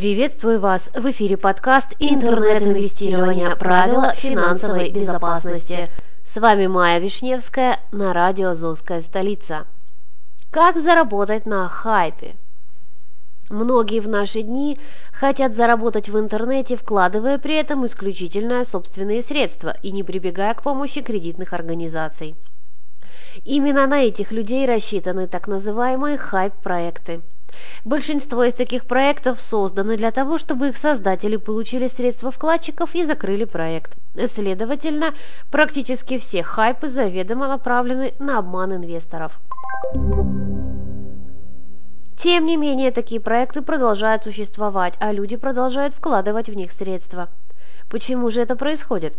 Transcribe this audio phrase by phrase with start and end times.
[0.00, 0.88] Приветствую вас!
[0.94, 3.54] В эфире подкаст «Интернет-инвестирование.
[3.54, 5.90] Правила финансовой безопасности».
[6.24, 9.66] С вами Майя Вишневская на радио «Азовская столица».
[10.50, 12.34] Как заработать на хайпе?
[13.50, 14.78] Многие в наши дни
[15.12, 21.02] хотят заработать в интернете, вкладывая при этом исключительно собственные средства и не прибегая к помощи
[21.02, 22.36] кредитных организаций.
[23.44, 27.20] Именно на этих людей рассчитаны так называемые хайп-проекты–
[27.84, 33.44] Большинство из таких проектов созданы для того, чтобы их создатели получили средства вкладчиков и закрыли
[33.44, 33.96] проект.
[34.14, 35.14] Следовательно,
[35.50, 39.40] практически все хайпы заведомо направлены на обман инвесторов.
[42.16, 47.30] Тем не менее, такие проекты продолжают существовать, а люди продолжают вкладывать в них средства.
[47.88, 49.16] Почему же это происходит?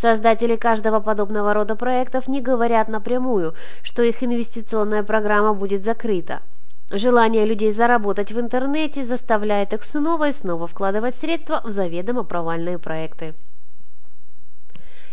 [0.00, 6.42] Создатели каждого подобного рода проектов не говорят напрямую, что их инвестиционная программа будет закрыта.
[6.90, 12.78] Желание людей заработать в интернете заставляет их снова и снова вкладывать средства в заведомо провальные
[12.78, 13.34] проекты.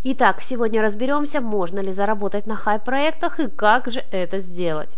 [0.04, 4.90] Итак, сегодня разберемся, можно ли заработать на хайп-проектах и как же это сделать.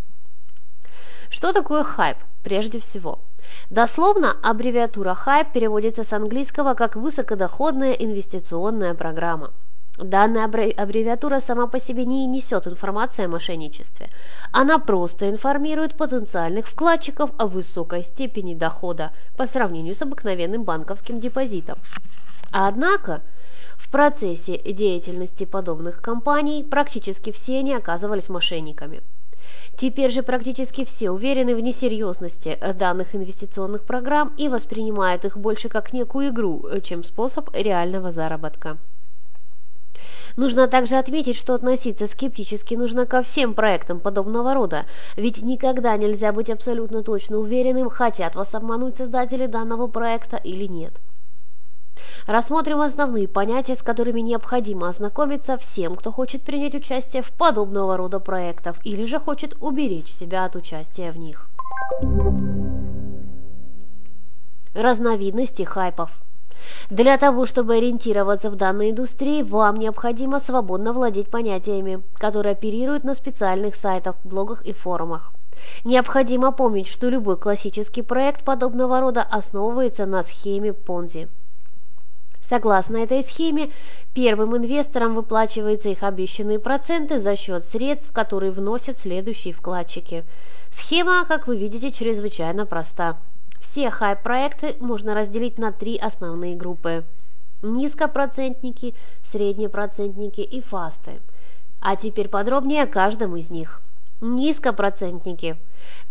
[1.29, 2.17] Что такое хайп?
[2.43, 3.19] Прежде всего,
[3.69, 9.51] дословно аббревиатура хайп переводится с английского как высокодоходная инвестиционная программа–
[9.97, 14.09] Данная аббревиатура сама по себе не несет информации о мошенничестве.
[14.51, 21.77] Она просто информирует потенциальных вкладчиков о высокой степени дохода по сравнению с обыкновенным банковским депозитом.
[22.51, 23.21] Однако,
[23.77, 29.01] в процессе деятельности подобных компаний практически все они оказывались мошенниками.
[29.77, 35.93] Теперь же практически все уверены в несерьезности данных инвестиционных программ и воспринимают их больше как
[35.93, 38.79] некую игру, чем способ реального заработка.
[40.35, 44.85] Нужно также отметить, что относиться скептически нужно ко всем проектам подобного рода,
[45.15, 50.93] ведь никогда нельзя быть абсолютно точно уверенным, хотят вас обмануть создатели данного проекта или нет.
[52.25, 58.19] Рассмотрим основные понятия, с которыми необходимо ознакомиться всем, кто хочет принять участие в подобного рода
[58.19, 61.47] проектах или же хочет уберечь себя от участия в них.
[64.73, 66.09] Разновидности хайпов–
[66.89, 73.15] для того, чтобы ориентироваться в данной индустрии, вам необходимо свободно владеть понятиями, которые оперируют на
[73.15, 75.31] специальных сайтах, блогах и форумах.
[75.85, 81.29] Необходимо помнить, что любой классический проект подобного рода основывается на схеме Понзи.
[82.41, 83.71] Согласно этой схеме,
[84.13, 90.25] первым инвесторам выплачиваются их обещанные проценты за счет средств, которые вносят следующие вкладчики.
[90.71, 93.17] Схема, как вы видите, чрезвычайно проста.
[93.63, 97.05] Все хайп-проекты можно разделить на три основные группы.
[97.63, 98.93] Низкопроцентники,
[99.23, 101.21] среднепроцентники и фасты.
[101.79, 103.81] А теперь подробнее о каждом из них.
[104.21, 105.55] Низкопроцентники.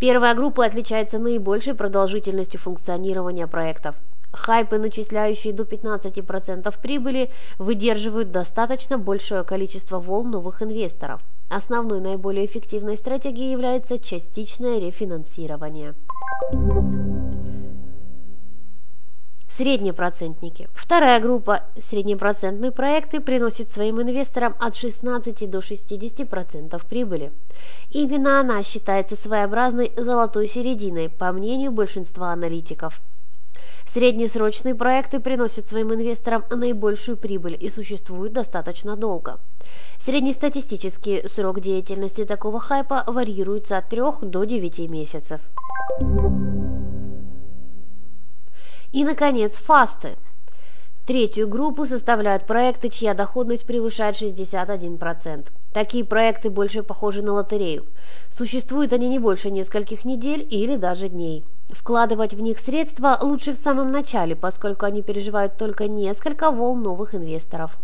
[0.00, 3.96] Первая группа отличается наибольшей продолжительностью функционирования проектов.
[4.32, 11.20] Хайпы, начисляющие до 15% прибыли, выдерживают достаточно большое количество волн новых инвесторов.
[11.52, 15.92] Основной наиболее эффективной стратегией является частичное рефинансирование.
[19.50, 20.70] Среднепроцентники.
[20.72, 27.32] Вторая группа– среднепроцентные проекты приносит своим инвесторам от 16 до 60% прибыли.
[27.90, 33.02] Именно она считается своеобразной золотой серединой, по мнению большинства аналитиков.
[33.92, 39.38] Среднесрочные проекты приносят своим инвесторам наибольшую прибыль и существуют достаточно долго.
[40.00, 45.42] Среднестатистический срок деятельности такого хайпа варьируется от 3 до 9 месяцев.
[48.92, 50.16] И, наконец, фасты.
[51.06, 55.48] Третью группу составляют проекты, чья доходность превышает 61%.
[55.72, 57.86] Такие проекты больше похожи на лотерею.
[58.28, 61.44] Существуют они не больше нескольких недель или даже дней.
[61.70, 67.14] Вкладывать в них средства лучше в самом начале, поскольку они переживают только несколько волн новых
[67.14, 67.78] инвесторов.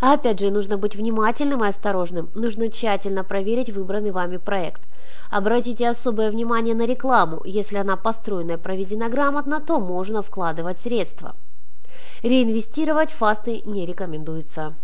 [0.00, 2.30] А опять же, нужно быть внимательным и осторожным.
[2.34, 4.82] Нужно тщательно проверить выбранный вами проект.
[5.30, 7.40] Обратите особое внимание на рекламу.
[7.44, 11.36] Если она построена и проведена грамотно, то можно вкладывать средства.
[12.22, 14.74] Реинвестировать фасты не рекомендуется.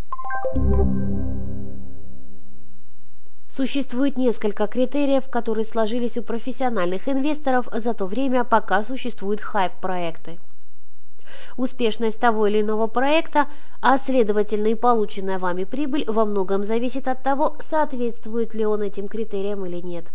[3.49, 10.38] Существует несколько критериев, которые сложились у профессиональных инвесторов за то время, пока существуют хайп-проекты.
[11.56, 13.46] Успешность того или иного проекта,
[13.82, 19.08] а следовательно и полученная вами прибыль во многом зависит от того, соответствует ли он этим
[19.08, 20.06] критериям или нет.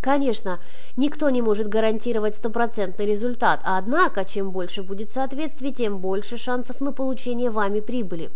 [0.00, 0.58] Конечно,
[0.96, 6.92] никто не может гарантировать стопроцентный результат, однако, чем больше будет соответствий, тем больше шансов на
[6.92, 8.30] получение вами прибыли.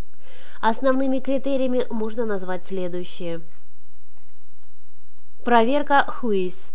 [0.61, 3.41] Основными критериями можно назвать следующие–
[5.45, 6.71] Проверка Whois.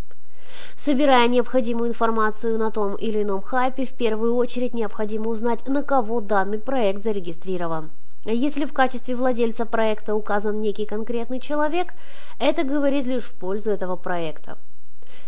[0.76, 6.20] Собирая необходимую информацию на том или ином хайпе, в первую очередь необходимо узнать, на кого
[6.20, 7.92] данный проект зарегистрирован.
[8.24, 11.94] Если в качестве владельца проекта указан некий конкретный человек,
[12.40, 14.58] это говорит лишь в пользу этого проекта.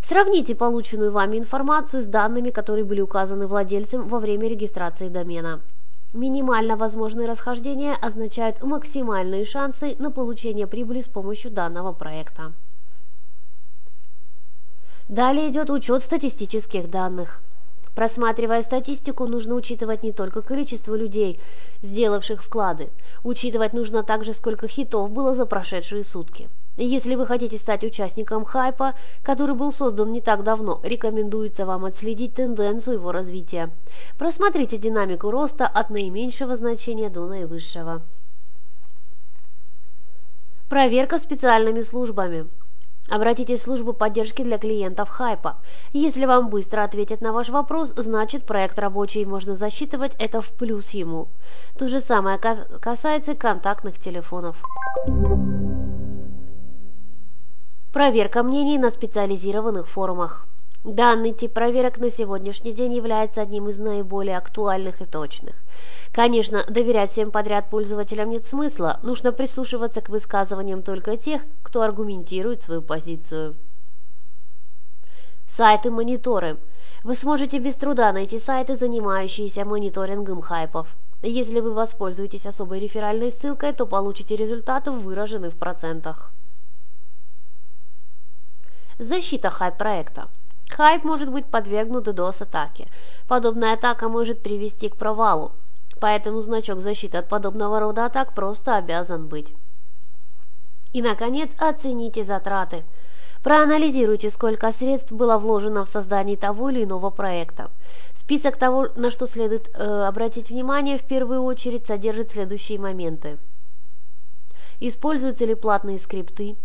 [0.02, 5.62] Сравните полученную вами информацию с данными, которые были указаны владельцем во время регистрации домена.
[6.14, 12.54] Минимально возможные расхождения означают максимальные шансы на получение прибыли с помощью данного проекта.
[15.10, 17.42] Далее идет учет статистических данных.
[17.94, 21.40] Просматривая статистику, нужно учитывать не только количество людей,
[21.82, 22.90] сделавших вклады.
[23.24, 26.50] Учитывать нужно также, сколько хитов было за прошедшие сутки.
[26.78, 28.94] Если вы хотите стать участником хайпа,
[29.24, 33.72] который был создан не так давно, рекомендуется вам отследить тенденцию его развития.
[34.20, 38.04] Просмотрите динамику роста от наименьшего значения до наивысшего.
[40.70, 42.48] Проверка специальными службами.
[43.10, 45.58] Обратитесь в службу поддержки для клиентов Хайпа.
[45.94, 50.92] Если вам быстро ответят на ваш вопрос, значит проект рабочий, можно засчитывать это в плюс
[50.92, 51.28] ему.
[51.78, 54.62] То же самое касается контактных телефонов.
[57.98, 60.46] Проверка мнений на специализированных форумах.
[60.84, 65.56] Данный тип проверок на сегодняшний день является одним из наиболее актуальных и точных.
[66.12, 72.62] Конечно, доверять всем подряд пользователям нет смысла, нужно прислушиваться к высказываниям только тех, кто аргументирует
[72.62, 73.56] свою позицию.
[75.48, 76.58] Сайты-мониторы.
[77.04, 80.88] Вы сможете без труда найти сайты, занимающиеся мониторингом хайпов.
[81.24, 86.32] Если вы воспользуетесь особой реферальной ссылкой, то получите результаты, выраженные в процентах.
[89.00, 90.28] Защита хайп-проекта.
[90.72, 92.88] Хайп может быть подвергнут DDoS-атаке.
[93.28, 95.52] Подобная атака может привести к провалу.
[96.00, 99.54] Поэтому значок защиты от подобного рода атак просто обязан быть.
[100.94, 102.84] И, наконец, оцените затраты.
[103.44, 107.70] Проанализируйте, сколько средств было вложено в создание того или иного проекта.
[108.16, 113.38] Список того, на что следует э, обратить внимание, в первую очередь содержит следующие моменты.
[114.80, 116.56] Используются ли платные скрипты?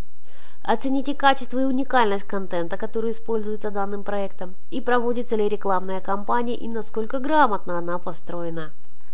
[0.65, 6.69] Оцените качество и уникальность контента, который используется данным проектом, и проводится ли рекламная кампания и
[6.69, 8.71] насколько грамотно она построена.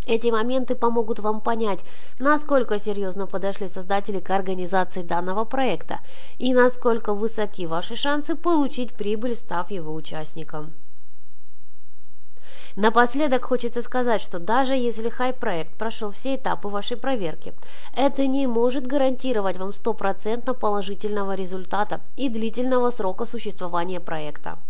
[0.07, 1.81] Эти моменты помогут вам понять,
[2.19, 6.01] насколько серьезно подошли создатели к организации данного проекта
[6.39, 10.73] и насколько высоки ваши шансы получить прибыль, став его участником.
[12.79, 17.53] Напоследок хочется сказать, что даже если хай-проект прошел все этапы вашей проверки,
[17.97, 24.61] это не может гарантировать вам стопроцентно положительного результата и длительного срока существования проекта.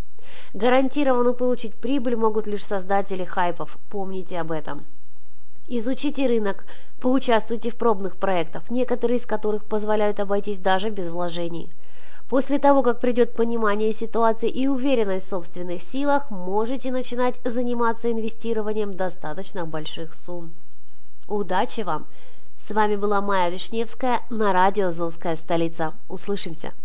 [0.55, 4.87] Гарантированно получить прибыль могут лишь создатели хайпов, помните об этом.
[5.67, 6.65] Изучите рынок,
[7.03, 11.69] поучаствуйте в пробных проектах, некоторые из которых позволяют обойтись даже без вложений.
[12.29, 18.93] После того, как придет понимание ситуации и уверенность в собственных силах, можете начинать заниматься инвестированием
[18.93, 20.53] достаточно больших сумм.
[21.27, 22.07] Удачи вам!
[22.59, 25.95] С вами была Майя Вишневская на радио «Азовская столица».
[26.09, 26.75] Услышимся!